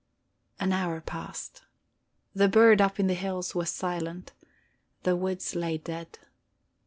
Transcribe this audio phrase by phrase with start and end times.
[0.59, 1.61] An hour passed.
[2.33, 4.33] The bird up in the hills was silent,
[5.03, 6.17] the woods lay dead.